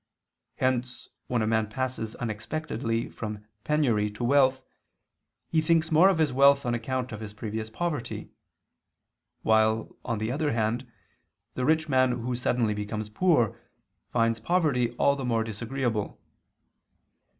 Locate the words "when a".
1.27-1.45